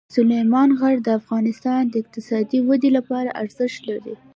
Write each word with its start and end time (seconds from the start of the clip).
سلیمان 0.15 0.69
غر 0.79 0.95
د 1.03 1.09
افغانستان 1.19 1.81
د 1.87 1.93
اقتصادي 2.03 2.59
ودې 2.69 2.89
لپاره 2.97 3.35
ارزښت 3.41 3.79
لري. 3.89 4.15